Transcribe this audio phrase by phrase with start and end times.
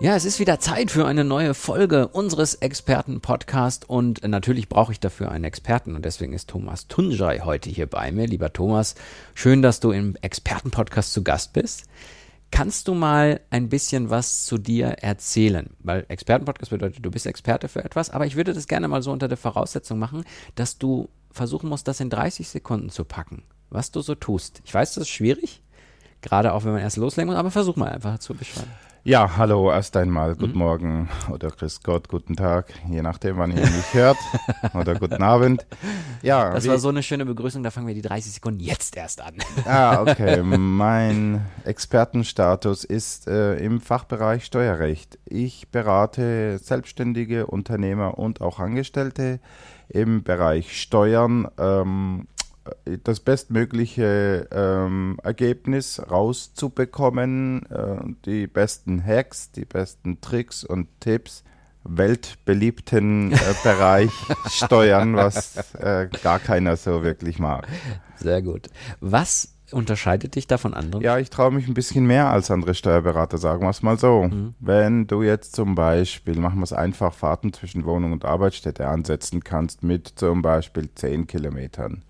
[0.00, 5.00] Ja, es ist wieder Zeit für eine neue Folge unseres Experten-Podcast und natürlich brauche ich
[5.00, 8.28] dafür einen Experten und deswegen ist Thomas Tunjai heute hier bei mir.
[8.28, 8.94] Lieber Thomas,
[9.34, 11.86] schön, dass du im Experten-Podcast zu Gast bist.
[12.52, 15.70] Kannst du mal ein bisschen was zu dir erzählen?
[15.80, 19.10] Weil Experten-Podcast bedeutet, du bist Experte für etwas, aber ich würde das gerne mal so
[19.10, 23.90] unter der Voraussetzung machen, dass du versuchen musst, das in 30 Sekunden zu packen, was
[23.90, 24.62] du so tust.
[24.64, 25.60] Ich weiß, das ist schwierig,
[26.22, 28.70] gerade auch wenn man erst loslegen muss, aber versuch mal einfach zu beschreiben.
[29.08, 30.58] Ja, hallo, erst einmal guten mhm.
[30.58, 34.18] Morgen oder grüß Gott, guten Tag, je nachdem, wann ihr mich hört
[34.74, 35.66] oder guten Abend.
[36.20, 39.22] Ja, das war so eine schöne Begrüßung, da fangen wir die 30 Sekunden jetzt erst
[39.22, 39.36] an.
[39.64, 40.42] Ah, okay.
[40.42, 45.18] mein Expertenstatus ist äh, im Fachbereich Steuerrecht.
[45.24, 49.40] Ich berate selbstständige Unternehmer und auch Angestellte
[49.88, 52.26] im Bereich Steuern, ähm,
[53.04, 61.44] das bestmögliche ähm, Ergebnis rauszubekommen, äh, die besten Hacks, die besten Tricks und Tipps,
[61.84, 64.12] weltbeliebten äh, Bereich
[64.50, 67.66] steuern, was äh, gar keiner so wirklich mag.
[68.16, 68.68] Sehr gut.
[69.00, 71.02] Was unterscheidet dich da von anderen?
[71.04, 74.24] Ja, ich traue mich ein bisschen mehr als andere Steuerberater, sagen wir es mal so.
[74.24, 74.54] Mhm.
[74.60, 79.44] Wenn du jetzt zum Beispiel, machen wir es einfach, Fahrten zwischen Wohnung und Arbeitsstätte ansetzen
[79.44, 82.02] kannst mit zum Beispiel 10 Kilometern,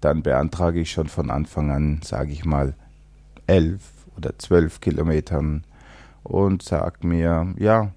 [0.00, 2.74] dann beantrage ich schon von Anfang an, sage ich mal,
[3.46, 3.80] elf
[4.16, 5.64] oder zwölf Kilometern
[6.22, 7.92] und sage mir, ja,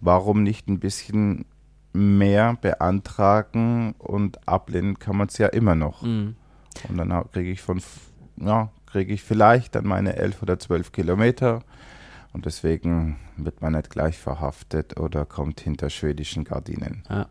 [0.00, 1.44] warum nicht ein bisschen
[1.92, 6.02] mehr beantragen und ablehnen kann man es ja immer noch.
[6.02, 6.36] Mhm.
[6.88, 7.82] Und dann kriege ich von,
[8.36, 11.62] ja, kriege ich vielleicht dann meine elf oder zwölf Kilometer
[12.32, 17.02] und deswegen wird man nicht gleich verhaftet oder kommt hinter schwedischen Gardinen.
[17.08, 17.28] Ja.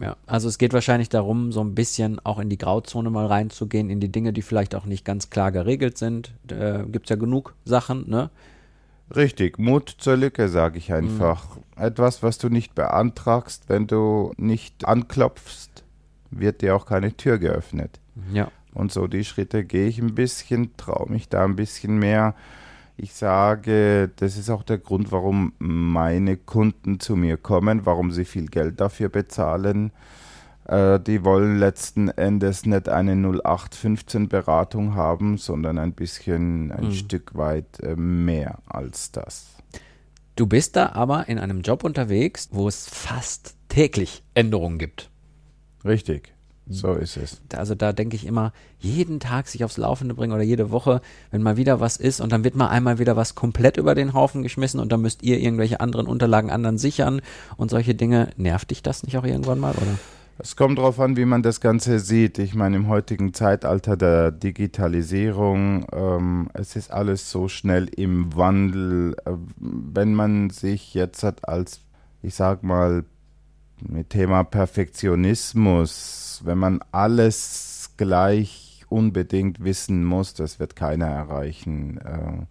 [0.00, 3.90] Ja, also es geht wahrscheinlich darum, so ein bisschen auch in die Grauzone mal reinzugehen,
[3.90, 6.32] in die Dinge, die vielleicht auch nicht ganz klar geregelt sind.
[6.50, 8.30] Äh, Gibt es ja genug Sachen, ne?
[9.14, 11.56] Richtig, Mut zur Lücke, sage ich einfach.
[11.56, 11.62] Mhm.
[11.76, 15.84] Etwas, was du nicht beantragst, wenn du nicht anklopfst,
[16.30, 18.00] wird dir auch keine Tür geöffnet.
[18.32, 18.50] Ja.
[18.72, 22.34] Und so die Schritte gehe ich ein bisschen, traue mich da ein bisschen mehr.
[22.96, 28.24] Ich sage, das ist auch der Grund, warum meine Kunden zu mir kommen, warum sie
[28.24, 29.90] viel Geld dafür bezahlen.
[30.66, 36.92] Äh, die wollen letzten Endes nicht eine 0815 Beratung haben, sondern ein bisschen, ein mhm.
[36.92, 39.56] Stück weit äh, mehr als das.
[40.36, 45.10] Du bist da aber in einem Job unterwegs, wo es fast täglich Änderungen gibt.
[45.84, 46.33] Richtig.
[46.66, 47.42] So ist es.
[47.54, 51.42] Also da denke ich immer, jeden Tag sich aufs Laufende bringen oder jede Woche, wenn
[51.42, 54.42] mal wieder was ist und dann wird mal einmal wieder was komplett über den Haufen
[54.42, 57.20] geschmissen und dann müsst ihr irgendwelche anderen Unterlagen anderen sichern
[57.56, 58.30] und solche Dinge.
[58.36, 59.98] Nervt dich das nicht auch irgendwann mal, oder?
[60.38, 62.38] Es kommt darauf an, wie man das Ganze sieht.
[62.38, 69.14] Ich meine, im heutigen Zeitalter der Digitalisierung, ähm, es ist alles so schnell im Wandel.
[69.26, 71.80] Äh, wenn man sich jetzt als,
[72.20, 73.04] ich sag mal,
[73.80, 81.98] mit Thema Perfektionismus wenn man alles gleich unbedingt wissen muss, das wird keiner erreichen.
[81.98, 82.46] Äh,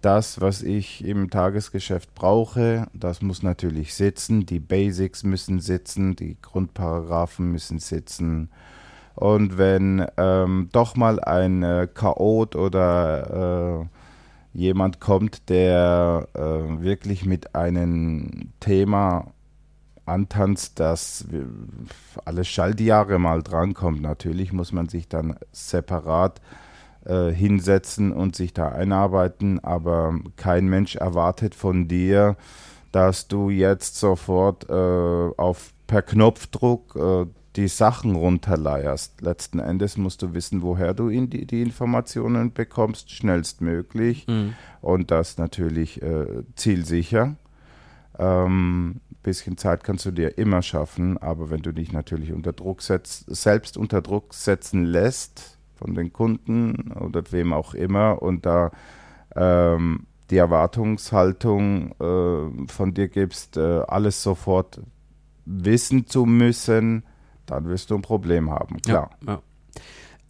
[0.00, 4.46] das, was ich im Tagesgeschäft brauche, das muss natürlich sitzen.
[4.46, 8.50] Die Basics müssen sitzen, die Grundparagraphen müssen sitzen.
[9.16, 16.38] Und wenn ähm, doch mal ein äh, Chaot oder äh, jemand kommt, der äh,
[16.80, 19.32] wirklich mit einem Thema
[20.08, 21.26] antanzt, dass
[22.24, 24.02] alle Schaltjahre mal drankommt.
[24.02, 26.40] Natürlich muss man sich dann separat
[27.04, 32.36] äh, hinsetzen und sich da einarbeiten, aber kein Mensch erwartet von dir,
[32.92, 37.26] dass du jetzt sofort äh, auf per Knopfdruck äh,
[37.56, 39.20] die Sachen runterleierst.
[39.20, 44.54] Letzten Endes musst du wissen, woher du in die, die Informationen bekommst, schnellstmöglich mhm.
[44.80, 47.36] und das natürlich äh, zielsicher.
[48.18, 52.80] Ähm, bisschen Zeit kannst du dir immer schaffen, aber wenn du dich natürlich unter Druck
[52.80, 58.70] setzt, selbst unter Druck setzen lässt von den Kunden oder wem auch immer und da
[59.36, 64.80] ähm, die Erwartungshaltung äh, von dir gibst, äh, alles sofort
[65.44, 67.02] wissen zu müssen,
[67.44, 69.10] dann wirst du ein Problem haben, klar.
[69.26, 69.42] Ja, ja.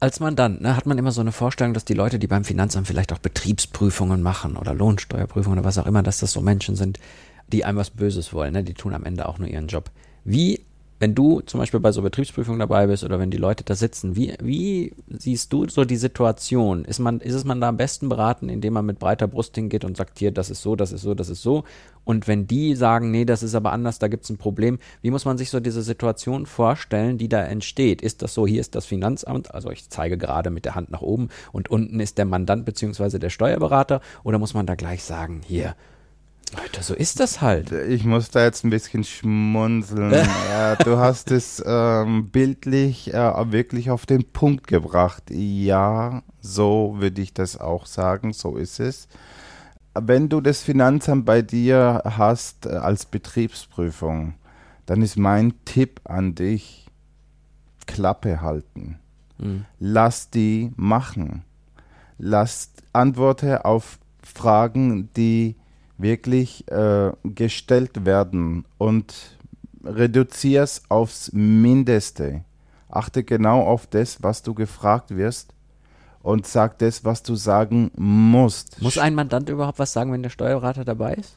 [0.01, 2.87] Als Mandant ne, hat man immer so eine Vorstellung, dass die Leute, die beim Finanzamt
[2.87, 6.99] vielleicht auch Betriebsprüfungen machen oder Lohnsteuerprüfungen oder was auch immer, dass das so Menschen sind,
[7.53, 8.53] die einem was Böses wollen.
[8.53, 8.65] Ne?
[8.65, 9.91] Die tun am Ende auch nur ihren Job.
[10.25, 10.65] Wie
[11.01, 14.17] wenn du zum Beispiel bei so Betriebsprüfungen dabei bist oder wenn die Leute da sitzen,
[14.17, 16.85] wie, wie siehst du so die Situation?
[16.85, 19.85] Ist man, ist es man da am besten beraten, indem man mit breiter Brust hingeht
[19.85, 21.63] und sagt, hier, das ist so, das ist so, das ist so?
[22.05, 25.11] Und wenn die sagen, nee, das ist aber anders, da gibt es ein Problem, wie
[25.11, 28.03] muss man sich so diese Situation vorstellen, die da entsteht?
[28.03, 31.03] Ist das so, hier ist das Finanzamt, also ich zeige gerade mit der Hand nach
[31.03, 35.43] oben und unten ist der Mandant beziehungsweise der Steuerberater oder muss man da gleich sagen,
[35.47, 35.77] hier,
[36.57, 37.73] Leute, so ist das halt.
[37.73, 40.13] Ich muss da jetzt ein bisschen schmunzeln.
[40.51, 45.25] ja, du hast es ähm, bildlich äh, wirklich auf den Punkt gebracht.
[45.31, 49.09] Ja, so würde ich das auch sagen, so ist es.
[49.95, 54.35] Wenn du das Finanzamt bei dir hast äh, als Betriebsprüfung,
[54.87, 56.87] dann ist mein Tipp an dich,
[57.87, 58.99] Klappe halten.
[59.39, 59.65] Mhm.
[59.79, 61.45] Lass die machen.
[62.19, 65.57] Lass Antworten auf Fragen, die
[65.99, 69.37] wirklich äh, gestellt werden und
[69.85, 72.45] reduzier's aufs Mindeste.
[72.89, 75.55] Achte genau auf das, was du gefragt wirst
[76.23, 78.81] und sag das, was du sagen musst.
[78.81, 81.37] Muss ein Mandant überhaupt was sagen, wenn der Steuerberater dabei ist?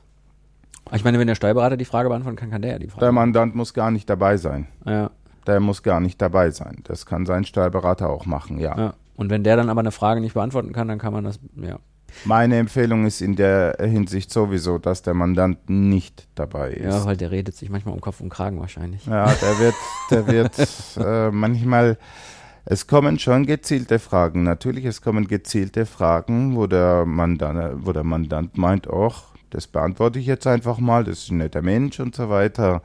[0.93, 3.01] Ich meine, wenn der Steuerberater die Frage beantworten kann, kann der ja die Frage.
[3.01, 4.67] Der Mandant muss gar nicht dabei sein.
[4.85, 5.11] Ja.
[5.47, 6.79] Der muss gar nicht dabei sein.
[6.83, 8.77] Das kann sein Steuerberater auch machen, ja.
[8.77, 8.93] ja.
[9.15, 11.79] Und wenn der dann aber eine Frage nicht beantworten kann, dann kann man das, ja.
[12.25, 16.85] Meine Empfehlung ist in der Hinsicht sowieso, dass der Mandant nicht dabei ist.
[16.85, 19.05] Ja, weil der redet sich manchmal um Kopf und Kragen wahrscheinlich.
[19.05, 19.75] Ja, der wird,
[20.09, 20.67] der wird
[20.97, 21.97] äh, manchmal.
[22.63, 24.43] Es kommen schon gezielte Fragen.
[24.43, 30.19] Natürlich, es kommen gezielte Fragen, wo der Mandant, wo der Mandant meint, ach, das beantworte
[30.19, 32.83] ich jetzt einfach mal, das ist ein netter Mensch und so weiter.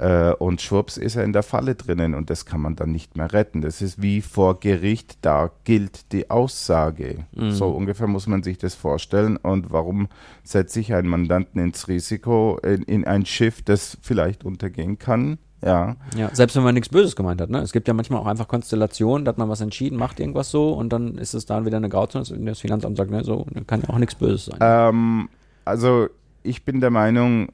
[0.00, 3.18] Äh, und schwupps ist er in der Falle drinnen und das kann man dann nicht
[3.18, 3.60] mehr retten.
[3.60, 7.26] Das ist wie vor Gericht, da gilt die Aussage.
[7.32, 7.50] Mhm.
[7.50, 9.36] So ungefähr muss man sich das vorstellen.
[9.36, 10.08] Und warum
[10.42, 15.36] setze ich einen Mandanten ins Risiko, in, in ein Schiff, das vielleicht untergehen kann?
[15.62, 15.96] Ja.
[16.16, 16.34] ja.
[16.34, 17.50] Selbst wenn man nichts Böses gemeint hat.
[17.50, 17.58] Ne?
[17.58, 20.72] Es gibt ja manchmal auch einfach Konstellationen, da hat man was entschieden, macht irgendwas so
[20.72, 22.24] und dann ist es dann wieder eine Grauzone.
[22.46, 24.58] Das Finanzamt sagt, ne, so kann ja auch nichts Böses sein.
[24.62, 25.28] Ähm,
[25.66, 26.08] also
[26.42, 27.48] ich bin der Meinung,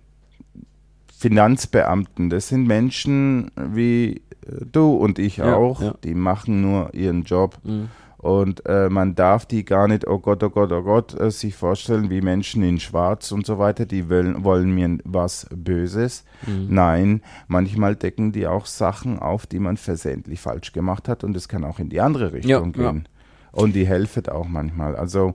[1.18, 4.16] Finanzbeamten, das sind Menschen wie
[4.46, 5.94] äh, du und ich ja, auch, ja.
[6.04, 7.58] die machen nur ihren Job.
[7.64, 7.88] Mhm.
[8.18, 11.54] Und äh, man darf die gar nicht, oh Gott, oh Gott, oh Gott, äh, sich
[11.54, 16.24] vorstellen wie Menschen in Schwarz und so weiter, die wollen, wollen mir was Böses.
[16.46, 16.66] Mhm.
[16.68, 21.48] Nein, manchmal decken die auch Sachen auf, die man versehentlich falsch gemacht hat und es
[21.48, 23.08] kann auch in die andere Richtung ja, gehen.
[23.52, 24.96] Und die helfen auch manchmal.
[24.96, 25.34] Also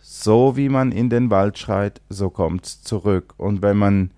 [0.00, 3.34] so wie man in den Wald schreit, so kommt es zurück.
[3.36, 4.10] Und wenn man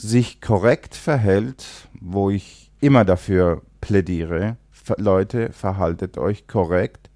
[0.00, 1.64] sich korrekt verhält,
[2.00, 4.56] wo ich immer dafür plädiere,
[4.96, 7.10] Leute, verhaltet euch korrekt,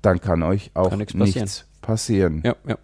[0.00, 1.44] dann kann euch auch kann nichts passieren.
[1.44, 2.42] Nichts passieren.
[2.44, 2.78] Ja, ja.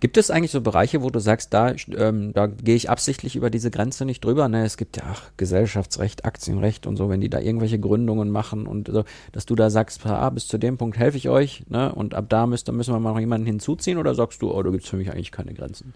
[0.00, 3.50] Gibt es eigentlich so Bereiche, wo du sagst, da, ähm, da gehe ich absichtlich über
[3.50, 4.48] diese Grenze nicht drüber?
[4.48, 8.66] Ne, es gibt ja ach, Gesellschaftsrecht, Aktienrecht und so, wenn die da irgendwelche Gründungen machen
[8.66, 11.92] und so, dass du da sagst, ah, bis zu dem Punkt helfe ich euch, ne?
[11.94, 14.70] Und ab da müsst, müssen wir mal noch jemanden hinzuziehen oder sagst du, oh, da
[14.70, 15.94] gibt es für mich eigentlich keine Grenzen?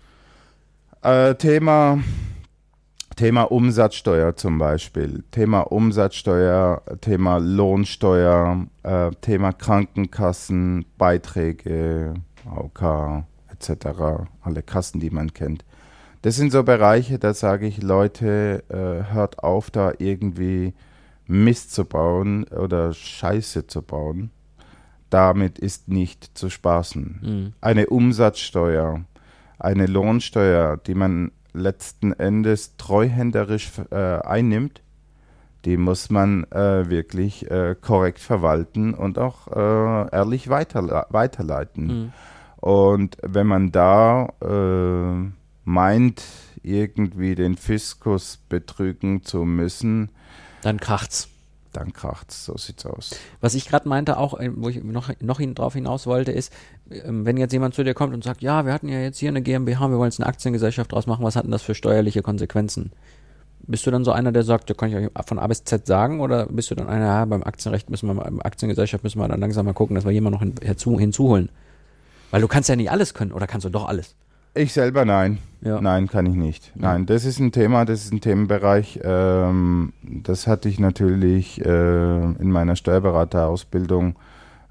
[1.03, 1.99] Äh, Thema
[3.17, 12.13] Thema Umsatzsteuer zum Beispiel, Thema Umsatzsteuer, Thema Lohnsteuer, äh, Thema Krankenkassen, Beiträge,
[12.45, 15.65] AOK etc., alle Kassen, die man kennt.
[16.21, 20.75] Das sind so Bereiche, da sage ich, Leute, äh, hört auf, da irgendwie
[21.27, 24.31] Mist zu bauen oder Scheiße zu bauen.
[25.09, 27.21] Damit ist nicht zu spaßen.
[27.23, 27.53] Mhm.
[27.63, 29.05] Eine Umsatzsteuer,
[29.59, 34.83] eine Lohnsteuer, die man letzten Endes treuhänderisch äh, einnimmt,
[35.65, 41.87] die muss man äh, wirklich äh, korrekt verwalten und auch äh, ehrlich weiter, weiterleiten.
[41.87, 42.13] Mhm.
[42.57, 45.31] Und wenn man da äh,
[45.65, 46.23] meint,
[46.63, 50.11] irgendwie den Fiskus betrügen zu müssen,
[50.63, 51.29] dann kracht's
[51.77, 52.45] dann kracht's.
[52.45, 53.15] So sieht's aus.
[53.41, 56.53] Was ich gerade meinte, auch, äh, wo ich noch, noch hin, drauf hinaus wollte, ist,
[56.91, 59.29] ähm, wenn jetzt jemand zu dir kommt und sagt, ja, wir hatten ja jetzt hier
[59.29, 62.93] eine GmbH, wir wollen jetzt eine Aktiengesellschaft draus machen, was hatten das für steuerliche Konsequenzen?
[63.69, 65.87] Bist du dann so einer, der sagt, da kann ich euch von A bis Z
[65.87, 69.29] sagen, oder bist du dann einer, ja, beim Aktienrecht müssen wir, beim Aktiengesellschaft müssen wir
[69.29, 71.51] dann langsam mal gucken, dass wir jemanden noch hin, hinzu, hinzuholen?
[72.31, 74.15] Weil du kannst ja nicht alles können, oder kannst du doch alles?
[74.57, 75.39] Ich selber nein.
[75.61, 75.81] Ja.
[75.81, 76.73] Nein, kann ich nicht.
[76.75, 79.01] Nein, das ist ein Thema, das ist ein Themenbereich.
[79.03, 84.17] Ähm, das hatte ich natürlich äh, in meiner Steuerberaterausbildung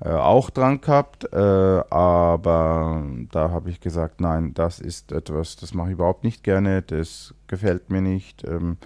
[0.02, 5.74] äh, auch dran gehabt, äh, aber da habe ich gesagt, nein, das ist etwas, das
[5.74, 8.44] mache ich überhaupt nicht gerne, das gefällt mir nicht.
[8.48, 8.78] Ähm,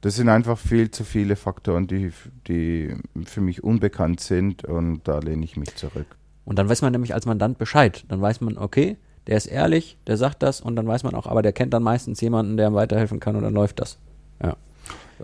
[0.00, 2.12] das sind einfach viel zu viele Faktoren, die,
[2.46, 2.94] die
[3.24, 6.16] für mich unbekannt sind und da lehne ich mich zurück.
[6.44, 8.04] Und dann weiß man nämlich als Mandant Bescheid.
[8.08, 11.26] Dann weiß man, okay, der ist ehrlich, der sagt das und dann weiß man auch,
[11.26, 13.98] aber der kennt dann meistens jemanden, der ihm weiterhelfen kann und dann läuft das.
[14.42, 14.56] Ja.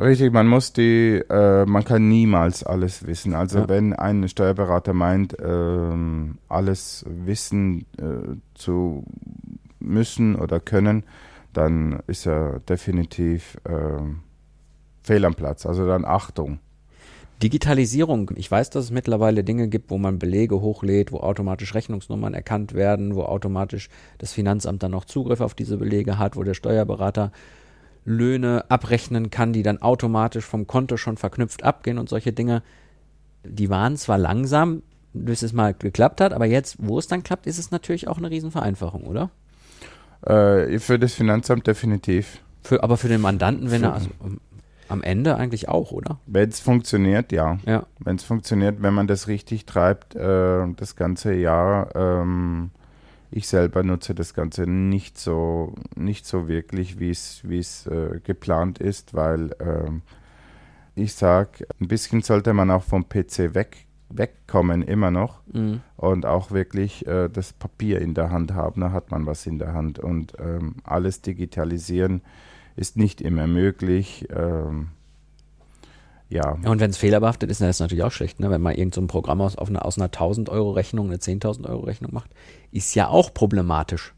[0.00, 3.34] Richtig, man muss die, äh, man kann niemals alles wissen.
[3.34, 3.68] Also ja.
[3.68, 5.92] wenn ein Steuerberater meint, äh,
[6.48, 9.04] alles wissen äh, zu
[9.78, 11.04] müssen oder können,
[11.52, 14.20] dann ist er definitiv ähm,
[15.02, 15.66] fehl am Platz.
[15.66, 16.58] Also dann Achtung.
[17.42, 18.30] Digitalisierung.
[18.36, 22.74] Ich weiß, dass es mittlerweile Dinge gibt, wo man Belege hochlädt, wo automatisch Rechnungsnummern erkannt
[22.74, 27.32] werden, wo automatisch das Finanzamt dann noch Zugriff auf diese Belege hat, wo der Steuerberater
[28.04, 32.62] Löhne abrechnen kann, die dann automatisch vom Konto schon verknüpft abgehen und solche Dinge.
[33.44, 34.82] Die waren zwar langsam,
[35.12, 38.18] bis es mal geklappt hat, aber jetzt, wo es dann klappt, ist es natürlich auch
[38.18, 39.30] eine Riesenvereinfachung, oder?
[40.24, 42.40] Äh, für das Finanzamt definitiv.
[42.62, 44.08] Für, aber für den Mandanten, wenn er also,
[44.92, 46.18] am Ende eigentlich auch, oder?
[46.26, 47.58] Wenn es funktioniert, ja.
[47.66, 47.86] ja.
[47.98, 51.94] Wenn es funktioniert, wenn man das richtig treibt, äh, das ganze Jahr.
[51.96, 52.70] Ähm,
[53.30, 59.14] ich selber nutze das Ganze nicht so, nicht so wirklich, wie es äh, geplant ist,
[59.14, 59.90] weil äh,
[60.94, 65.40] ich sage, ein bisschen sollte man auch vom PC weg, wegkommen, immer noch.
[65.50, 65.80] Mhm.
[65.96, 69.58] Und auch wirklich äh, das Papier in der Hand haben, da hat man was in
[69.58, 69.98] der Hand.
[69.98, 72.20] Und ähm, alles digitalisieren
[72.76, 74.26] ist nicht immer möglich.
[74.34, 74.88] Ähm,
[76.32, 76.56] ja.
[76.64, 78.50] Und wenn es fehlerbehaftet ist, dann ist es natürlich auch schlecht, ne?
[78.50, 81.82] wenn man irgendein so Programm aus, eine, aus einer 1000 Euro Rechnung eine 10.000 Euro
[81.82, 82.30] Rechnung macht,
[82.70, 84.14] ist ja auch problematisch.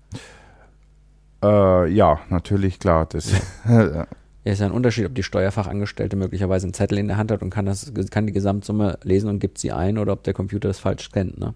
[1.43, 3.07] Äh, ja, natürlich, klar.
[3.07, 3.33] Das
[3.69, 4.07] ja.
[4.45, 7.51] ist ja ein Unterschied, ob die Steuerfachangestellte möglicherweise einen Zettel in der Hand hat und
[7.51, 10.79] kann, das, kann die Gesamtsumme lesen und gibt sie ein oder ob der Computer das
[10.79, 11.39] falsch scannt.
[11.39, 11.55] Ne?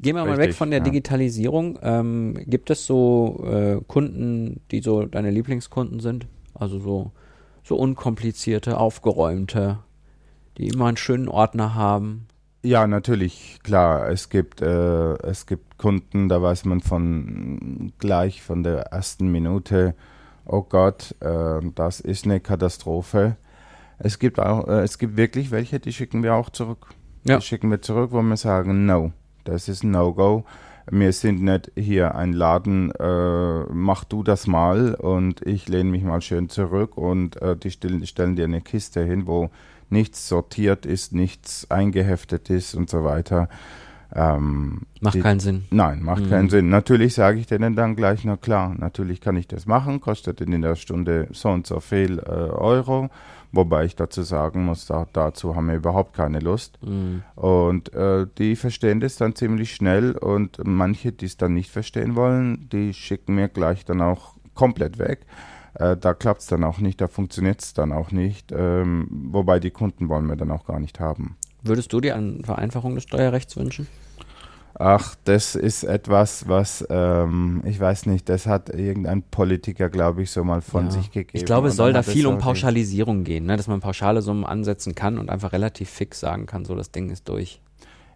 [0.00, 0.84] Gehen wir Richtig, mal weg von der ja.
[0.84, 1.78] Digitalisierung.
[1.82, 6.26] Ähm, gibt es so äh, Kunden, die so deine Lieblingskunden sind?
[6.54, 7.12] Also so,
[7.64, 9.78] so unkomplizierte, aufgeräumte,
[10.56, 12.26] die immer einen schönen Ordner haben?
[12.62, 14.08] Ja, natürlich, klar.
[14.08, 19.94] Es gibt, äh, es gibt Kunden, da weiß man von gleich von der ersten Minute,
[20.44, 23.36] oh Gott, äh, das ist eine Katastrophe.
[23.98, 26.88] Es gibt auch, äh, es gibt wirklich welche, die schicken wir auch zurück.
[27.24, 27.38] Ja.
[27.38, 29.12] Die schicken wir zurück, wo wir sagen, no
[29.48, 30.44] das ist ein No-Go.
[30.90, 36.02] Wir sind nicht hier ein Laden, äh, mach du das mal und ich lehne mich
[36.02, 39.50] mal schön zurück und äh, die stellen, stellen dir eine Kiste hin, wo
[39.90, 43.48] nichts sortiert ist, nichts eingeheftet ist und so weiter.
[44.14, 45.64] Ähm, macht die, keinen Sinn.
[45.70, 46.30] Nein, macht mhm.
[46.30, 46.70] keinen Sinn.
[46.70, 50.62] Natürlich sage ich denen dann gleich, na klar, natürlich kann ich das machen, kostet in
[50.62, 53.10] der Stunde so und so viel äh, Euro.
[53.50, 56.78] Wobei ich dazu sagen muss, da, dazu haben wir überhaupt keine Lust.
[56.82, 57.22] Mhm.
[57.34, 62.14] Und äh, die verstehen das dann ziemlich schnell und manche, die es dann nicht verstehen
[62.14, 65.20] wollen, die schicken mir gleich dann auch komplett weg.
[65.74, 68.52] Äh, da klappt es dann auch nicht, da funktioniert es dann auch nicht.
[68.52, 71.36] Ähm, wobei die Kunden wollen wir dann auch gar nicht haben.
[71.62, 73.86] Würdest du dir eine Vereinfachung des Steuerrechts wünschen?
[74.80, 80.30] Ach, das ist etwas, was, ähm, ich weiß nicht, das hat irgendein Politiker, glaube ich,
[80.30, 80.90] so mal von ja.
[80.92, 81.36] sich gegeben.
[81.36, 83.56] Ich glaube, es soll da viel um Pauschalisierung gehen, ne?
[83.56, 87.10] dass man pauschale Summen ansetzen kann und einfach relativ fix sagen kann, so das Ding
[87.10, 87.60] ist durch.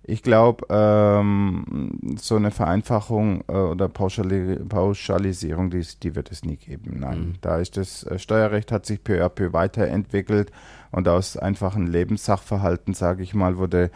[0.05, 6.57] Ich glaube, ähm, so eine Vereinfachung äh, oder Pauschali Pauschalisierung, die, die, wird es nie
[6.57, 6.99] geben.
[6.99, 7.35] Nein, mhm.
[7.41, 10.51] da ist das äh, Steuerrecht hat sich peu à peu weiterentwickelt
[10.91, 13.91] und aus einfachen Lebenssachverhalten, sage ich mal, wurde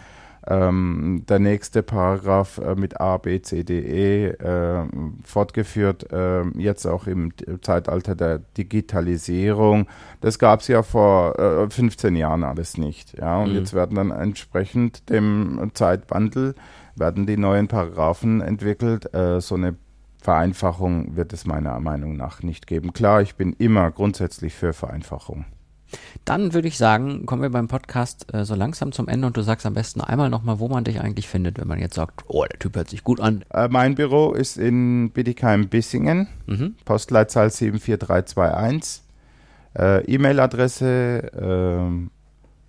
[0.47, 4.87] ähm, der nächste Paragraph äh, mit A, B, C, D, E äh,
[5.25, 9.87] fortgeführt, äh, jetzt auch im Zeitalter der Digitalisierung.
[10.21, 13.19] Das gab es ja vor 15 äh, Jahren alles nicht.
[13.19, 13.39] Ja?
[13.43, 13.57] Und mhm.
[13.57, 16.55] jetzt werden dann entsprechend dem Zeitwandel
[16.97, 19.13] werden die neuen Paragraphen entwickelt.
[19.15, 19.77] Äh, so eine
[20.23, 22.93] Vereinfachung wird es meiner Meinung nach nicht geben.
[22.93, 25.45] Klar, ich bin immer grundsätzlich für Vereinfachung.
[26.25, 29.43] Dann würde ich sagen, kommen wir beim Podcast äh, so langsam zum Ende und du
[29.43, 32.45] sagst am besten einmal nochmal, wo man dich eigentlich findet, wenn man jetzt sagt, oh,
[32.45, 33.45] der Typ hört sich gut an.
[33.53, 36.77] Äh, mein Büro ist in Bietigheim-Bissingen, mhm.
[36.85, 39.03] Postleitzahl 74321.
[39.79, 42.09] Äh, E-Mail-Adresse äh,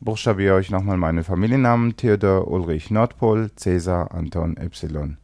[0.00, 1.96] buchstabiere euch nochmal meine Familiennamen.
[1.96, 5.16] Theodor Ulrich Nordpol, Cäsar Anton Y.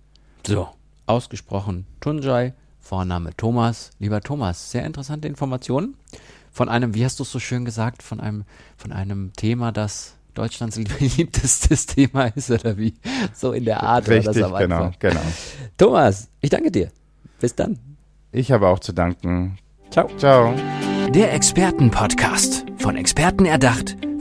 [0.46, 0.68] So,
[1.06, 3.90] ausgesprochen Tunjai, Vorname Thomas.
[3.98, 5.96] Lieber Thomas, sehr interessante Informationen
[6.52, 8.44] von einem, wie hast du es so schön gesagt, von einem,
[8.76, 12.94] von einem Thema, das Deutschlands beliebtestes Thema ist oder wie?
[13.34, 14.08] So in der Art.
[14.08, 15.20] Richtig, das genau, genau.
[15.78, 16.90] Thomas, ich danke dir.
[17.40, 17.78] Bis dann.
[18.30, 19.58] Ich habe auch zu danken.
[19.90, 20.08] Ciao.
[20.16, 20.54] Ciao.
[21.10, 22.64] Der Expertenpodcast.
[22.78, 23.96] Von Experten erdacht,